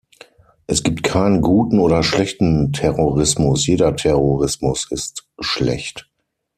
Es 0.65 0.81
gibt 0.81 1.03
keinen 1.03 1.41
guten 1.41 1.77
oder 1.77 2.01
schlechten 2.01 2.73
Terrorismus, 2.73 3.67
jeder 3.67 3.95
Terrorismus 3.95 4.87
ist 4.89 5.27
schlecht. 5.39 6.09